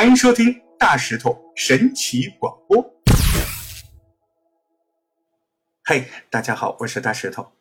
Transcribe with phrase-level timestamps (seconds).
[0.00, 2.82] 欢迎收听大石头神奇广播。
[5.84, 7.52] 嘿，大家好，我是大石头。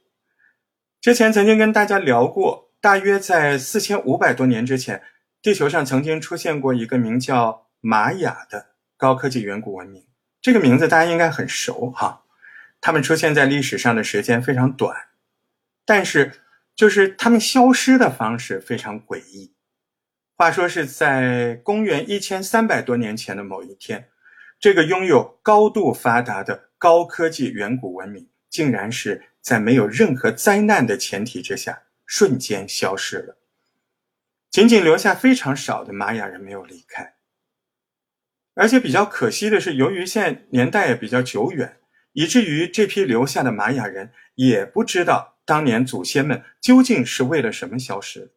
[1.02, 5.04] 之前曾经跟大家聊过，大约在四千五百多年之前，
[5.42, 10.08] 地球上曾经出现过一个名叫玛雅的高科技远古文明。
[10.42, 12.24] 这个名字大家应该很熟哈。
[12.80, 14.96] 他们出现在历史上的时间非常短，
[15.84, 16.40] 但是
[16.74, 19.54] 就是他们消失的方式非常诡异。
[20.40, 24.08] 话说是在公元一千三百多年前的某一天，
[24.58, 33.38] 这个拥有高度发达的高科技远古文明，竟然是在没有任何灾难的前提之下瞬间消失了，
[34.50, 37.16] 仅仅留下非常少的玛雅人没有离开。
[38.54, 41.80] 而且比较可惜的是，由于现在年代也比较久远，
[42.14, 48.32] 以至于这批留下的玛雅人也不知道当年祖先们究竟是为了什么消失。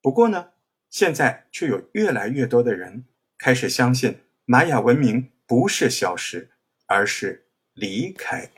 [0.00, 0.52] 不过呢。
[0.90, 3.04] 现在却有越来越多的人
[3.36, 6.48] 开始相信玛雅文明不是消失，
[6.86, 8.50] 而是离开。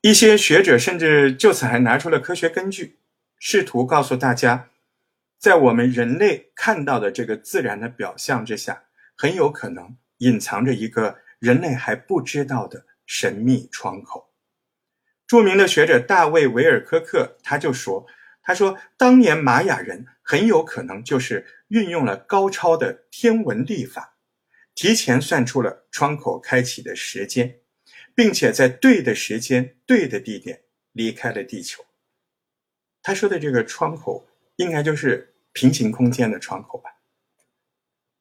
[0.00, 2.96] 一些学者甚至就此还拿出了科学根据，
[3.38, 4.70] 试图告诉大家，
[5.38, 14.32] 在我们人类看到的这个自然的表象之下，很有可能隐藏着一个人类还不知道的神秘窗口。
[15.26, 18.06] 著名的学者大卫·维尔科克他就说。
[18.46, 24.18] 他说，当年玛雅人很有可能就是运用了高超的天文历法，
[24.72, 27.58] 提前算出了窗口开启的时间，
[28.14, 31.84] 并且在对的时间、对的地点离开了地球。
[33.02, 36.90] 他说的这个窗口，应该就是平行空间的窗口吧？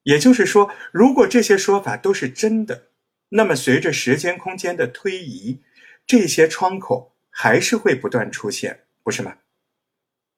[0.02, 2.88] 也就是说，如果这些说法都是真的，
[3.30, 5.62] 那么随着时间空间的推移，
[6.08, 9.38] 这些窗口还是会不断出现，不是吗？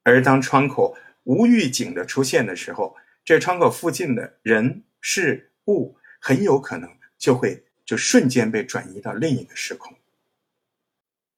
[0.08, 9.94] 而当窗口无预警的出现的时候，这窗口附近的人事物很有可能就会就瞬间被转移到另一个时空。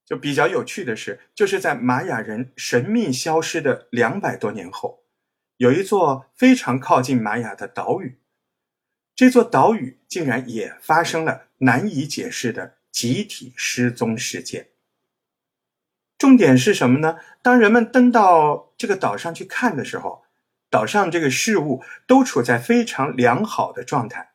[0.06, 5.04] 就比较有趣的是，就是在玛雅人神秘消失的两百多年后，
[5.56, 8.18] 有一座非常靠近玛雅的岛屿，
[9.14, 14.69] 这座岛屿竟然也发生了难以解释的集体失踪事件。
[16.20, 17.16] 重点是什么呢？
[17.40, 20.22] 当人们登到这个岛上去看的时候，
[20.68, 24.28] 岛上这个事物都处在非常良好的状态，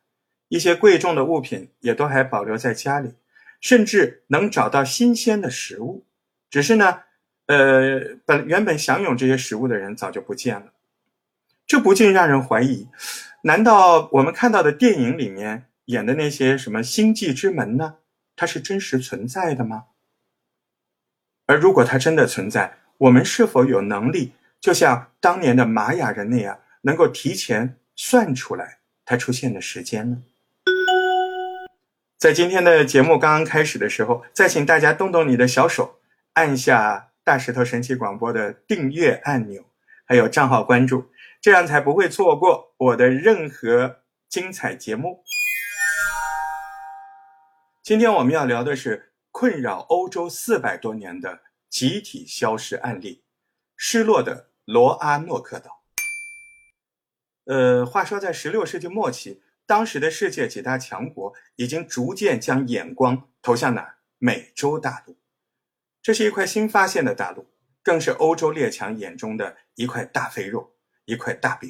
[0.47, 3.13] 一些贵重的物品也都还保留在家里，
[3.61, 6.03] 甚至能找到新鲜的食物。
[6.49, 7.01] 只是呢，
[7.45, 10.73] 呃，本原本享用这些食物的人早就不见了，
[11.67, 12.87] 这不禁让人怀疑：
[13.43, 17.97] 难道我们看到的电影里面演的那些什么星际之门呢？
[18.35, 19.83] 它是真实存在的吗？
[21.47, 30.23] 而如果它真的存在，我们是否有能力，就像当年的玛雅人那样，能够提前算出来它出现的时间呢？
[32.17, 35.99] 在今天的节目刚刚开始的时候，再请大家动动你的小手，
[36.33, 39.63] 按下大石头神奇广播的订阅按钮，
[40.05, 45.23] 还有账号关注，这样才不会错过我的任何精彩节目。
[47.83, 49.11] 今天我们要聊的是。
[49.37, 53.25] 困扰欧洲四百多年的集体消失案例——
[53.75, 55.83] 失落的罗阿诺克岛。
[57.43, 63.97] 呃，话说在十六世纪末期，当时的世界几大强国已经逐渐将眼光投向哪？
[64.19, 65.17] 美洲大陆。
[66.01, 67.51] 这是一块新发现的大陆，
[67.83, 71.69] 更是欧洲列强眼中的一块大肥肉，一块大饼。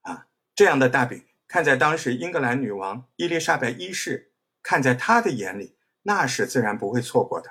[0.00, 5.75] 啊，这样的大饼，看在当时英格兰女王伊丽莎白一世，看在她的眼里。
[6.06, 7.50] 那是自然不会错过的。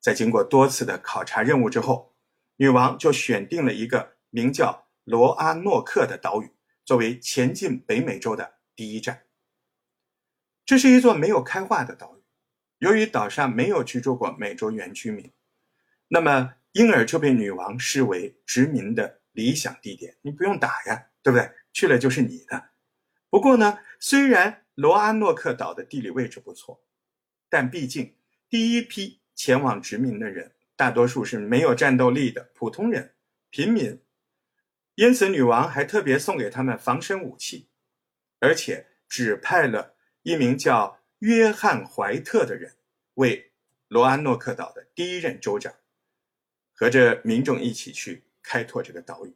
[0.00, 2.14] 在经过多次的考察任务之后，
[2.56, 6.52] 女王就选定了一个名叫罗阿诺克的岛屿，
[6.84, 9.22] 作为前进北美洲的第一站。
[10.66, 12.22] 这是一座没有开化的岛屿，
[12.78, 15.32] 由于岛上没有居住过美洲原居民，
[16.08, 20.18] 那么因而就被女王视为殖民的理想地点。
[20.20, 21.50] 你不用打呀，对不对？
[21.72, 22.72] 去了就是你的。
[23.30, 26.82] 不过呢，虽然罗阿诺克岛的地理位置不错。
[27.50, 28.14] 但毕竟，
[28.48, 33.14] 第一批前往殖民的人大多数是没有战斗力的普通人、
[33.50, 34.00] 平民，
[34.94, 37.68] 因此女王还特别送给他们防身武器，
[38.38, 42.76] 而且指派了一名叫约翰·怀特的人
[43.14, 43.50] 为
[43.88, 45.74] 罗安诺克岛的第一任州长，
[46.72, 49.34] 和着民众一起去开拓这个岛屿。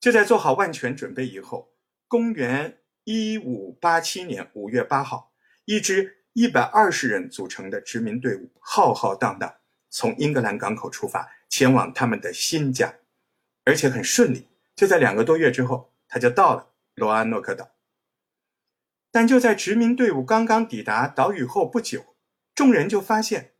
[0.00, 1.72] 就在做好万全准备以后，
[2.08, 5.32] 公元一五八七年五月八号，
[5.64, 6.16] 一支。
[6.38, 9.56] 一百二十人组成的殖民队伍浩浩荡荡
[9.90, 12.94] 从英格兰港口出发，前往他们的新家，
[13.64, 14.46] 而且很顺利。
[14.76, 17.72] 就在两个多月之后，他就到了罗安诺克岛。
[19.10, 22.14] 但就在殖民队伍刚刚抵达岛屿后不久，
[22.54, 23.54] 众人就发现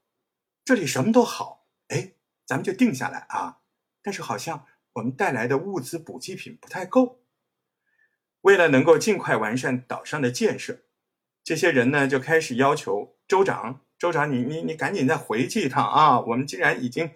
[0.64, 2.12] 这里什么都好，哎，
[2.46, 3.58] 咱们就定下来啊。
[4.02, 7.18] 但是好像我们带来的物资补给品不太够。
[8.42, 10.82] 为了能够尽快完善岛上的建设，
[11.48, 16.20] 这些人呢就开始要求州长：“州长，你你你赶紧再回去一趟啊！
[16.20, 17.10] 我们既然已经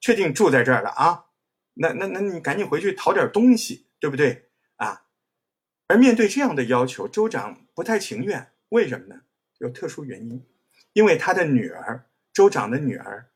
[0.00, 1.26] 确定住在这儿了啊，
[1.74, 5.02] 那那那你赶紧回去讨点东西，对不对啊？”
[5.86, 8.52] 而面对这样的要求，州长不太情愿。
[8.70, 9.20] 为什么呢？
[9.58, 10.42] 有特殊原因，
[10.94, 13.28] 因为他的女儿，州长的女儿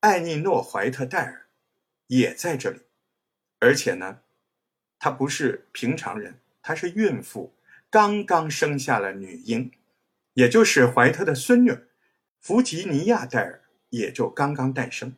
[0.00, 1.46] 艾妮诺·怀特戴尔
[2.08, 2.82] 也在这里，
[3.58, 4.18] 而且呢，
[4.98, 6.40] 她不是平常人。
[6.60, 7.54] 她是孕妇，
[7.92, 9.70] 刚刚生下了女婴，
[10.32, 11.76] 也就是怀特的孙女
[12.40, 15.14] 弗吉尼亚·戴尔，也就刚刚诞生。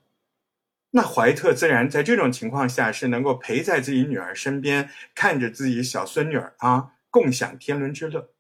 [0.90, 8.32] 那怀特自然在这种情况下是能够陪在自己女儿身边，看着自己小孙女儿啊，共享天伦之乐。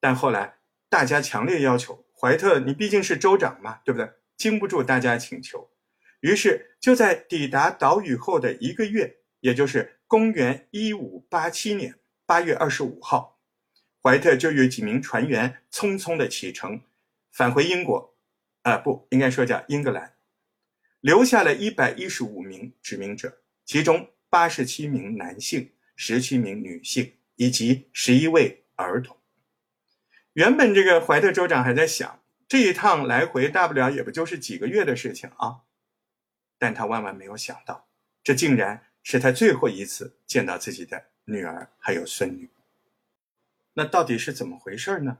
[0.00, 0.56] 但后来
[0.88, 4.10] 大家强烈要求怀特，你毕竟是州长嘛，对不对？
[4.36, 5.70] 经不住大家请求，
[6.18, 11.94] 于是就在抵达岛屿后的一个月，也就是公元一五八七年。
[12.28, 13.40] 八月二十五号，
[14.02, 16.82] 怀特就与几名船员匆匆的启程，
[17.32, 18.14] 返回英国，
[18.64, 20.14] 啊，不应该说叫英格兰，
[21.00, 29.16] 留下了一百一十五名殖民者，其中八十七名男性，十七名女性，以及十一位儿童。
[30.34, 35.62] 原本这个怀特州长还在想，这一趟来回大不了也不就是几个月的事情啊，
[36.58, 37.88] 但他万万没有想到，
[38.22, 41.06] 这竟然是他最后一次见到自己的。
[41.30, 42.48] 女儿还有孙女，
[43.74, 45.18] 那到底是怎么回事呢？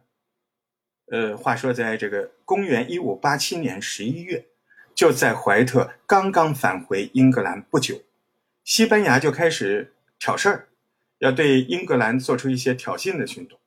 [1.11, 4.47] 呃，话说在这个公元一五八七年十一月，
[4.95, 8.03] 就在怀特刚刚返回英格兰不久，
[8.65, 10.69] 西班牙就开始挑事儿，
[11.19, 13.61] 要对英格兰做出一些挑衅的行动。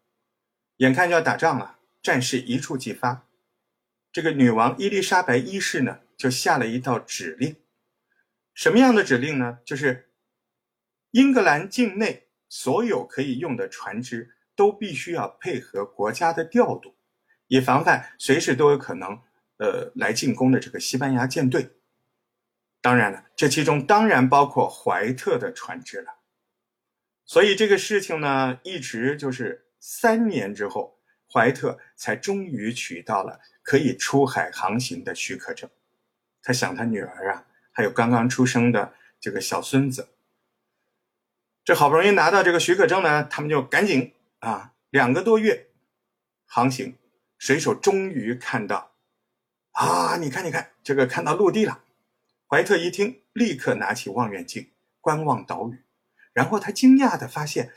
[0.77, 3.27] 眼看就要打仗了，战事一触即发，
[4.11, 7.55] 这个女王伊丽莎白一世呢，就下了一道指令。
[8.55, 9.59] 什么样的指令呢？
[9.63, 10.09] 就是
[11.11, 12.29] 英格兰境内。
[12.51, 16.93] 所有可以用的船只都必须要配合国家的调度，
[17.47, 19.17] 以防范随时都有可能
[19.55, 21.71] 呃来进攻的这个西班牙舰队。
[22.81, 26.19] 当然了，这其中当然包括怀特的船只了。
[27.23, 30.99] 所以这个事情呢，一直就是三年之后，
[31.31, 35.69] 怀特才终于取到了可以出海航行的许可证。
[36.43, 40.09] 他想，他女儿啊，还有刚刚出生的这个小孙子。
[41.71, 45.69] 这好不容易拿到这个许可证呢，他们就赶紧啊，两个多月
[46.45, 46.97] 航行，
[47.37, 48.91] 水手终于看到
[49.71, 51.81] 啊，你看，你看，这个看到陆地了。
[52.45, 54.69] 怀特一听，立刻拿起望远镜
[54.99, 55.81] 观望岛屿，
[56.33, 57.71] 然后他惊讶的发现，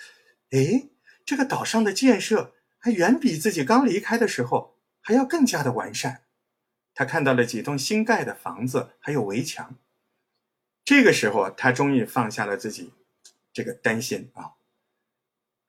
[0.50, 0.88] 哎，
[1.24, 6.22] 这个岛上的建设还远比自己刚离开的时候还要更加的完善。
[6.94, 9.76] 他看到了几栋新盖的房子，还有围墙。
[10.84, 12.92] 这个时候，他终于放下了自己。
[13.54, 14.52] 这个担心啊，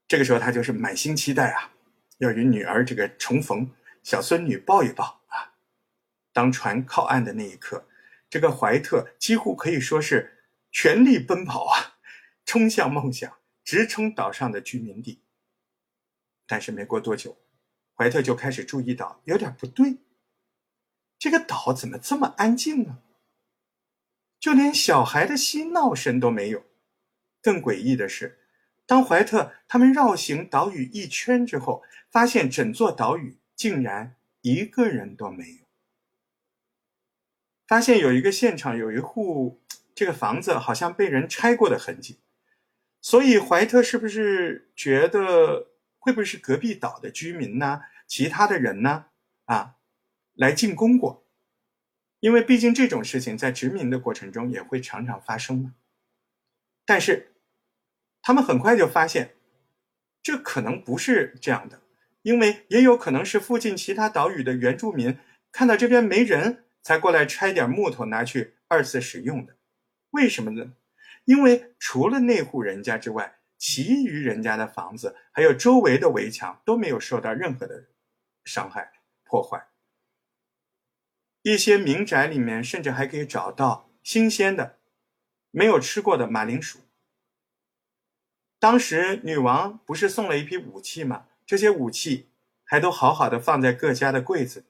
[0.07, 1.71] 这个时候他就是满心期待啊，
[2.17, 3.69] 要与女儿这个重逢，
[4.01, 5.53] 小孙女抱一抱啊。
[6.33, 7.87] 当船靠岸的那一刻，
[8.27, 11.97] 这个怀特几乎可以说是全力奔跑啊，
[12.43, 15.21] 冲向梦想，直冲岛上的居民地。
[16.47, 17.37] 但是没过多久，
[17.95, 19.97] 怀特就开始注意到有点不对，
[21.19, 22.97] 这个岛怎么这么安静呢？
[24.39, 26.65] 就连小孩的嬉闹声都没有。
[27.45, 28.39] 更诡异的是，
[28.87, 35.59] 当怀特他们绕行岛屿一圈之后，发现整座岛屿竟然一个人都没有。
[37.67, 39.61] 发现有一个现场有一户
[39.93, 42.17] 这个房子好像被人拆过的痕迹，
[42.99, 45.67] 所以怀特是不是觉得
[45.99, 47.83] 会不会是隔壁岛的居民呢？
[48.07, 49.05] 其他的人呢？
[49.45, 49.75] 啊，
[50.33, 51.27] 来进攻过？
[52.21, 55.75] 因为毕竟这种事情在殖民的过程中也会常常发生嘛。
[56.83, 57.33] 但是。
[58.25, 59.35] 他们很快就发现，
[60.23, 61.79] 这可能不是这样的，
[62.23, 65.19] 因为也有可能是附近其他岛屿的原住民
[65.51, 69.55] 看到这边没人才过来拆点木头拿去二次使用的。
[70.09, 70.73] 为什么呢？
[71.25, 77.89] 因为除了那户人家之外，其余人家的房子还有周围的围墙都没有受到任何的
[78.43, 78.91] 伤害
[79.23, 79.67] 破坏。
[81.43, 84.79] 一些民宅里面甚至还可以找到新鲜的、
[85.51, 86.79] 没有吃过的马铃薯。
[88.65, 91.27] 当时女王不是送了一批武器吗？
[91.45, 92.29] 这些武器
[92.63, 94.65] 还都好好的放在各家的柜子里。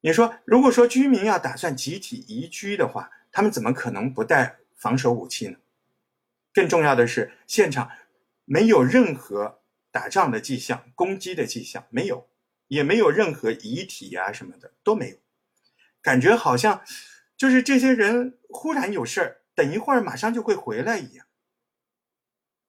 [0.00, 5.58] 你说，如果说居民要打算集体移居的话，他们怎么可能不带防守武器呢？
[6.54, 7.90] 更重要的是，现场
[8.46, 12.26] 没有任何打仗的迹象、攻击的迹象，没有，
[12.68, 15.16] 也没有任何遗体啊什么的都没有，
[16.00, 16.82] 感觉好像
[17.36, 21.26] 就是这些人忽然有事儿，等一会儿马上就会回来一样。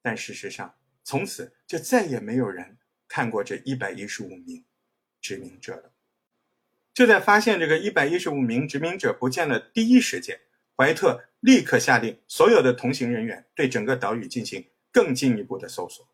[0.02, 2.78] 但事实上，从此就再也没有人
[3.08, 4.64] 看过这一百一十五名
[5.20, 5.92] 殖民者了。
[6.92, 10.40] 就在发现这个一百一十五名殖民者不见的第一时间，
[10.76, 16.06] 怀特立刻下令所有的同行人员对整个岛屿进行更进一步的搜索。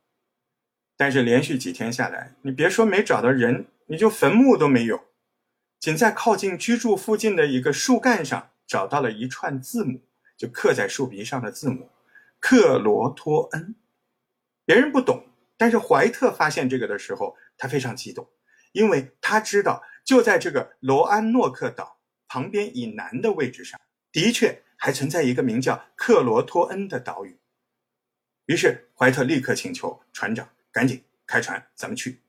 [0.97, 5.05] 但是连续几天下来，你别说没找到人，你就坟墓都没有。
[5.79, 10.01] 仅在靠近居住附近的一个树干上找到了一串字母，
[10.37, 11.91] 就刻在树皮上的字母
[12.49, 13.75] “克罗托恩”。
[14.65, 15.27] 别人不懂，
[15.57, 18.31] 但是怀特发现这个的时候，他非常激动，
[18.71, 19.83] 因为他知道。
[20.05, 21.99] 就在这个罗安诺克岛
[22.29, 23.81] 旁边以南的位置上，
[24.13, 27.37] 的确还存在一个名叫克罗托恩的岛屿。
[28.45, 32.21] 于是怀特立刻请求船长赶紧开船，咱们去。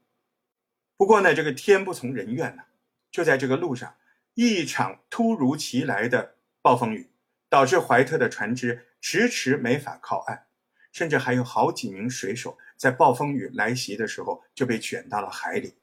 [0.98, 2.64] 不过呢，这个天不从人愿呢，
[3.12, 3.96] 就在这个路上，
[4.34, 7.12] 一场突如其来的暴风雨，
[7.48, 10.48] 导致怀特的船只迟迟没法靠岸，
[10.92, 15.78] 甚至还有好几名水手在暴风雨来袭的时候就被卷到了海里。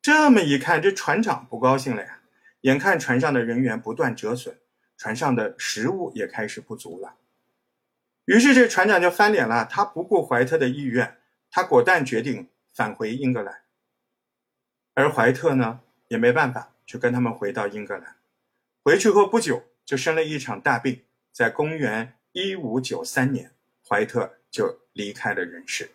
[0.00, 2.20] 这么一看，这船长不高兴了呀！
[2.60, 4.56] 眼看船上的人员不断折损，
[4.96, 7.16] 船上的食物也开始不足了。
[8.26, 11.18] 于是这船长就翻脸了，他不顾怀特的意愿，
[11.50, 13.62] 他果断决定返回英格兰。
[14.94, 18.14] 而怀特呢，也没办法，就跟他们回到英格兰。
[18.84, 21.02] 回去后不久，就生了一场大病，
[21.32, 23.52] 在公元一五九三年，
[23.88, 25.90] 怀特就离开了人世。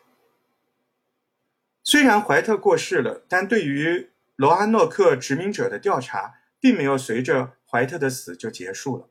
[1.83, 9.09] 虽然怀特过世了，但对于罗安诺克殖民者的调查并没有随着怀特的死就结束了。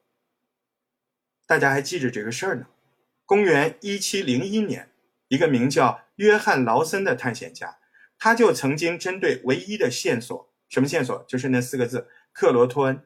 [1.47, 2.67] 大家还记着这个事儿呢。
[3.25, 4.91] 公元一七零一年，
[5.29, 7.79] 一个名叫约翰劳森的探险家，
[8.19, 11.25] 他就曾经针对唯一的线索，什么线索？
[11.29, 13.05] 就是那四个字“克罗托恩”，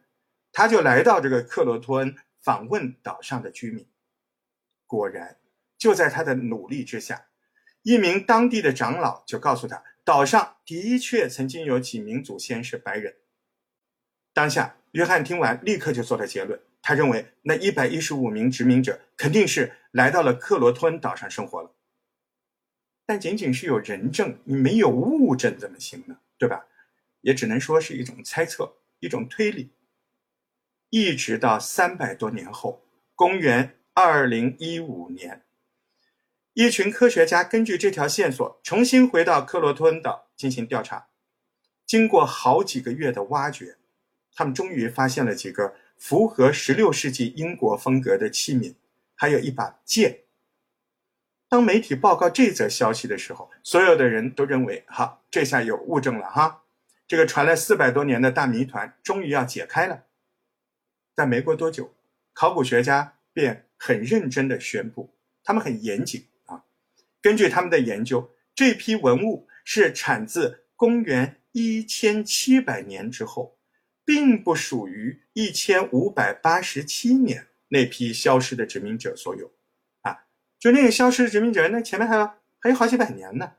[0.52, 3.86] 他就来到这个克罗托恩访问岛上的居民。
[4.86, 5.38] 果然，
[5.78, 7.26] 就在他的努力之下。
[7.82, 13.16] 一名当地的长老就告诉他，岛上的确曾经有几名祖先是白人。
[14.34, 16.60] 当下，约翰听完，立刻就做了结论。
[16.82, 21.74] 他认为，那一百一十五名殖民者肯定是来到了克罗托恩岛上生活了。
[23.06, 26.18] 但仅仅是有人证，你没有物证怎么行呢？
[26.36, 26.66] 对吧？
[27.22, 29.70] 也只能说是一种猜测，一种推理。
[30.90, 32.82] 一直到三百多年后，
[33.14, 35.42] 公元二零一五年。
[36.52, 41.06] 一群科学家根据这条线索，重新回到克罗托恩岛进行调查。
[41.86, 43.76] 经过好几个月的挖掘，
[44.34, 48.74] 他们终于发现了几个符合16世纪英国风格的器皿，
[49.14, 50.22] 还有一把剑。
[51.48, 56.64] 当媒体报告这则消息的时候，所有的人都认为：好，这下有物证了哈！
[57.06, 60.04] 这个传了四百多年的大谜团终于要解开了。
[61.14, 61.94] 但没过多久，
[62.32, 66.64] 考古学家便很认真地宣布，他们很严谨啊。
[67.20, 73.58] 根据他们的研究，这批文物是产自公元一千七百年之后，
[74.04, 79.52] 并不属于一千五百八十七年那批消失的殖民者所有。
[80.02, 80.24] 啊，
[80.58, 83.52] 就那个消失的殖民者，那前面还有还有好几百年呢，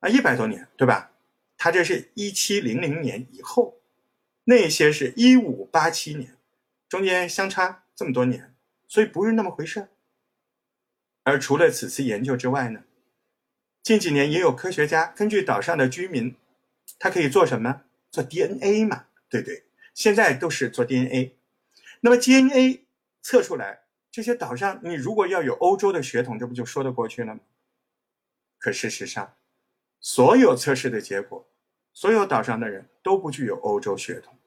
[0.00, 1.12] 啊，一百多年，对吧？
[1.56, 3.80] 他这是一七零零年以后，
[4.44, 6.37] 那些是一五八七年，
[6.88, 8.54] 中间相差这么多年，
[8.86, 9.88] 所以不是那么回事。
[11.22, 12.84] 而除了此次研究之外呢？
[13.82, 16.34] 近几年也有科学家根据岛上的居民，
[16.98, 17.82] 他可以做什么？
[18.10, 19.64] 做 DNA 嘛，对对？
[19.94, 21.36] 现在都是做 DNA。
[22.00, 22.86] 那么 DNA
[23.20, 27.40] 测出来，这些岛上你如果要有欧洲的血统，这不就说得过去了吗？
[28.58, 29.36] 可事实上，
[30.00, 31.46] 所有测试的结果，
[31.92, 34.38] 所有岛上的人都不具有欧洲血统，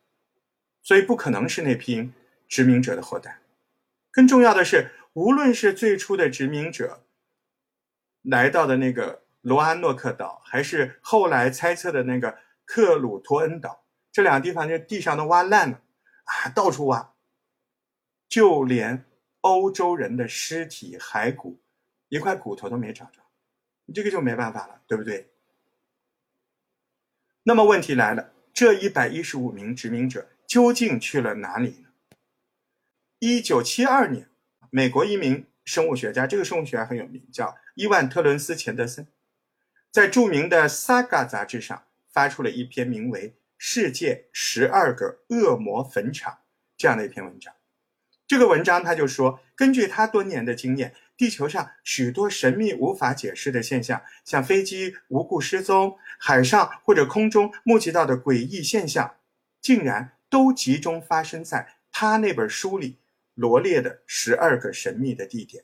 [0.81, 2.12] 所以不可能是那批
[2.51, 3.39] 殖民者的后代。
[4.12, 7.03] 更重要的是，无论是最初的殖民者。
[8.24, 15.81] 来到的那个罗安诺克岛，还是后来猜测的那个克鲁托恩岛，这两个地方就地上都挖烂了
[16.25, 17.15] 啊，到处挖，
[18.29, 19.05] 就连
[19.39, 21.60] 欧洲人的尸体骸骨，
[22.10, 23.24] 一块骨头都没找着，
[23.86, 25.31] 你这个就没办法了，对不对？
[27.41, 31.90] 那么问题来了，这一百一十五名殖民者究竟去了哪里呢？
[33.24, 34.28] 一九七二年，
[34.72, 37.56] 美国一名生物学家，这个生物学家很有名，叫。
[37.75, 39.06] 伊万特伦斯钱德森
[39.92, 46.34] 在著名的《Saga》杂志上发出了一篇名为《世界十二个恶魔坟场》
[46.75, 47.54] 这样的一篇文章。
[48.25, 59.18] 这个文章他就说，根据他多年的经验，地球上许多神秘无法解释的现象，像飞机无故失踪、海上或者空中目击到的诡异现象，
[59.62, 62.98] 竟然都集中发生在他那本书里
[63.41, 65.63] 罗列的十二个神秘的地点，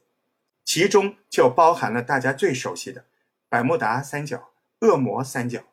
[0.66, 3.06] 其中就包含了大家最熟悉的
[3.48, 5.64] 百慕达三角、恶魔三角，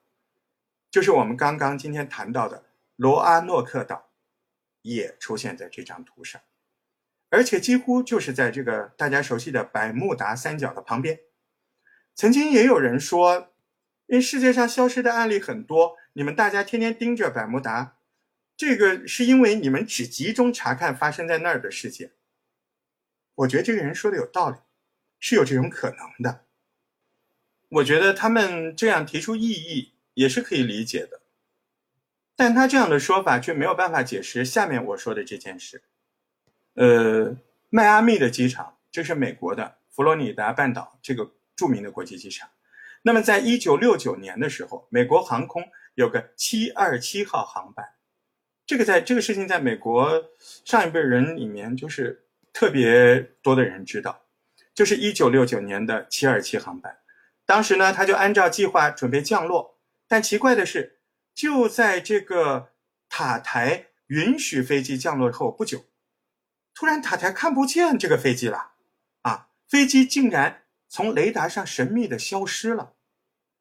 [0.90, 4.10] 就是我们刚刚今天谈到的罗阿诺克岛，
[4.82, 6.38] 也出现在这张图上。
[7.30, 11.20] 而且几乎就是在这个大家熟悉的百慕达三角的旁边。
[12.14, 13.54] 曾经也有人说，
[14.08, 17.96] 因为世界上消失的案例很多，你们大家天天盯着百慕达，
[18.56, 22.12] 这个是因为你们只集中查看发生在那儿的事件。
[23.34, 24.58] 我觉得这个人说的有道理，
[25.18, 26.44] 是有这种可能的。
[27.68, 31.22] 我觉得他们这样提出异议也是可以理解的，
[32.36, 35.82] 但他这样的说法却没有办法解释下面我说的这件事。
[36.74, 37.36] 呃，
[37.70, 42.48] 迈阿密的机场，这是美国的佛罗里达半岛这个著名的国际机场。
[43.02, 45.62] 那么，在一九六九年的时候，美国航空
[45.94, 47.84] 有个七二七号航班，
[48.66, 50.24] 这个在这个事情在美国
[50.64, 54.22] 上一辈人里面就是特别多的人知道，
[54.74, 56.98] 就是一九六九年的七二七航班。
[57.44, 59.78] 当时呢，他就按照计划准备降落，
[60.08, 61.00] 但奇怪的是，
[61.34, 62.70] 就在这个
[63.10, 65.84] 塔台允许飞机降落后不久。
[66.74, 68.72] 突然，塔台看不见这个飞机了，
[69.20, 72.94] 啊，飞机竟然从雷达上神秘的消失了，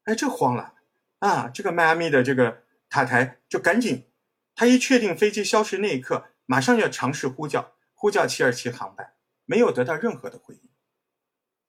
[0.04, 0.72] 哎，这慌了，
[1.18, 4.06] 啊，这个迈阿密的这个塔台就赶紧，
[4.54, 10.70] 他一确定飞机消失那一刻，马上要尝试呼叫，呼叫七二七航班，没有得到任何的回应，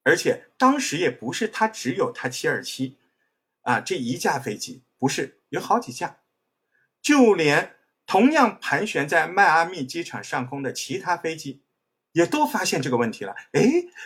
[0.04, 2.98] 而且当时也不是他只有他七二七，
[3.62, 6.18] 啊，这一架飞机不是有好几架，
[7.01, 7.74] 就连。
[8.08, 11.63] 同样盘旋在迈阿密机场上空的其他飞机，
[12.12, 13.36] 也都发现这个问题了。
[13.54, 13.63] 哎，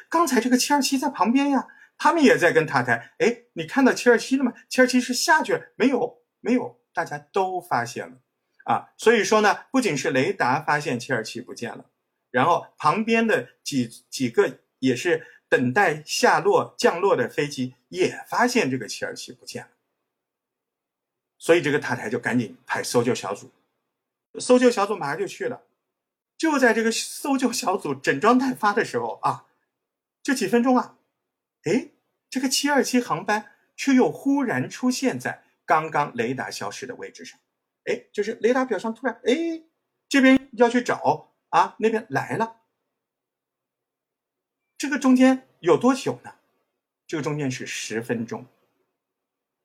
[0.08, 1.68] 刚才这个七二七在旁边呀，
[1.98, 3.12] 他们也在跟塔台。
[3.18, 4.54] 哎，你看到七二七了吗？
[4.70, 6.24] 七二七是下去了没有？
[6.40, 8.16] 没有，大家都发现了
[8.70, 8.94] 啊。
[8.96, 11.90] 所以说呢，不仅是雷达发现七二七不见了，
[12.30, 19.72] 然后旁边的几几个也是等待下落降落的飞机也发现这个七二七不见了。
[21.38, 23.52] 所以这个塔台就赶紧派搜救小组。
[24.40, 25.64] 搜救小组马上就去了，
[26.38, 29.48] 就在这个搜救小组整装待发的时候啊，
[30.22, 30.98] 就几分钟啊，
[31.64, 31.90] 哎，
[32.30, 37.40] 这个七二七航班却又忽然出现在刚刚雷达消失的位置上，
[37.90, 39.64] 哎，就是雷达表上突然哎，
[40.08, 42.62] 这边要去找啊，那边来了，
[44.78, 46.36] 这个中间有多久呢？
[47.08, 48.46] 这个中间是十分钟，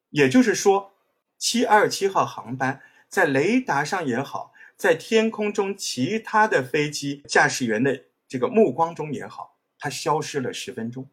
[0.08, 0.94] 也就是说，
[1.36, 4.52] 七二七号航班在雷达上也好。
[4.76, 11.08] 在天空中，其他的飞机驾驶员的这个目光中也好，它消失了十分钟。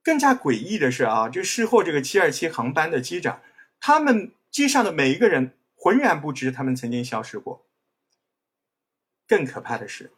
[0.00, 3.42] 更加诡异的是啊，就事后这个七二七航班的机长，
[3.80, 7.66] 他们机上的每一个人浑然不知他们曾经消失过。
[9.26, 10.10] 更可怕的是，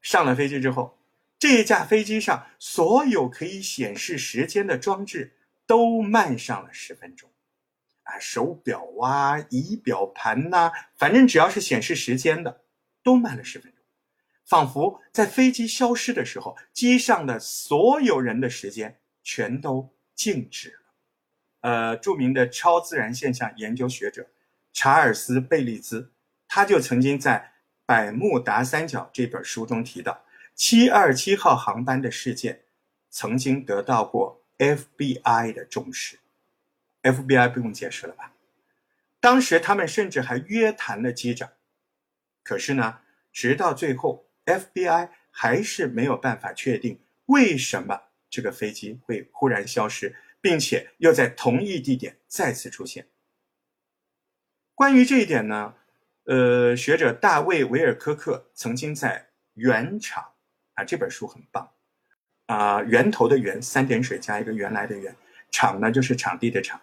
[0.00, 0.98] 上了飞机之后，
[1.38, 7.28] 这架飞机上所有可以显示时间的装置都慢上了十分钟。
[8.04, 12.64] 啊，手表啊，仪表盘呐，反正只要是显示时间的，
[13.02, 13.84] 都慢了十分钟，
[14.44, 20.79] 仿佛在飞机消失的时候，机上的所有人的时间全都静止了。
[21.60, 24.28] 呃，著名的超自然现象研究学者
[24.72, 26.12] 查尔斯·贝利兹，
[26.48, 27.52] 他就曾经在
[27.84, 32.62] 《百慕达三角》这本书中提到，七二七号航班的事件
[33.08, 36.20] 曾经得到过 FBI 的重视。
[37.02, 38.34] FBI 不用解释了吧？
[39.20, 41.50] 当时他们甚至还约谈了机长，
[42.42, 43.00] 可是呢，
[43.32, 53.08] 直到最后，FBI 还是没有办法确定为什么这个飞机会忽然消失，并且又在同一地点再次出现。
[54.74, 55.74] 关于这一点呢，
[56.24, 60.22] 呃，学者大卫维尔科克曾经在《原场》
[60.74, 61.70] 啊这本书很棒
[62.46, 65.14] 啊，源头的源三点水加一个原来的源，
[65.50, 66.80] 场呢就是场地的场。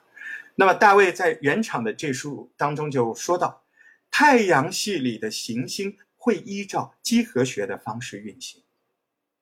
[0.55, 3.63] 那么，大卫在原厂的这书当中就说到，
[4.09, 8.63] 太阳系里的行星会依照几何学的方式运行，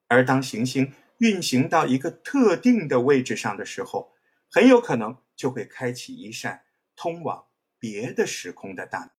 [0.08, 4.14] 而当行星运行到一个特定的位置上的时候，
[4.50, 6.64] 很有可能就会开启一扇
[6.96, 7.46] 通往
[7.80, 9.10] 别的时空的大门。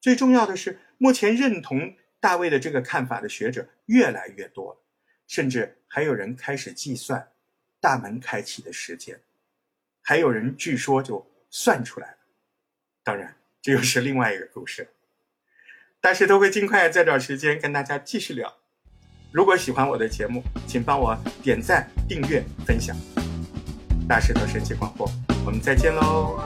[0.00, 4.80] 最重要的是，目前认同大卫的这个看法的学者越来越多了，
[5.26, 7.32] 甚至还有人开始计算
[7.80, 9.20] 大门开启的时间。
[10.02, 12.18] 还有人据说就算出来了，
[13.02, 14.88] 当然这又是另外一个故事。
[16.00, 18.58] 大石头会尽快再找时间跟大家继续聊。
[19.36, 22.96] 如果喜欢我的节目，请帮我点赞、订阅、分享。
[24.08, 25.06] 大石头神奇广播，
[25.44, 26.40] 我们再见喽。